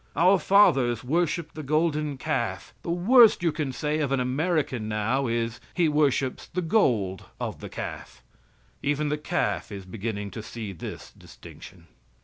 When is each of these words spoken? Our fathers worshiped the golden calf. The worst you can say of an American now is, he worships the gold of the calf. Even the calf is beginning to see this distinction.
Our 0.15 0.39
fathers 0.39 1.03
worshiped 1.03 1.53
the 1.53 1.61
golden 1.61 2.17
calf. 2.17 2.73
The 2.81 2.89
worst 2.89 3.43
you 3.43 3.51
can 3.51 3.71
say 3.71 3.99
of 3.99 4.11
an 4.11 4.19
American 4.19 4.87
now 4.89 5.27
is, 5.27 5.59
he 5.75 5.87
worships 5.87 6.47
the 6.47 6.63
gold 6.63 7.25
of 7.39 7.59
the 7.59 7.69
calf. 7.69 8.23
Even 8.81 9.09
the 9.09 9.17
calf 9.19 9.71
is 9.71 9.85
beginning 9.85 10.31
to 10.31 10.41
see 10.41 10.73
this 10.73 11.11
distinction. 11.11 11.85